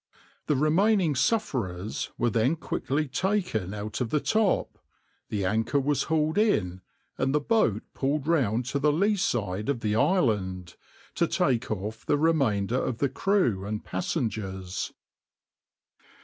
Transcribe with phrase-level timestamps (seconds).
[0.47, 4.79] The remaining sufferers were then quickly taken out of the top,
[5.29, 6.81] the anchor was hauled in,
[7.19, 10.75] and the boat pulled round to the leeside of the island,
[11.13, 14.91] to take off the remainder of the crew and passengers.